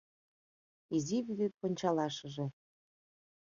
Изи 0.95 1.17
вӱдет 1.25 1.53
вончалашыже 1.59 2.45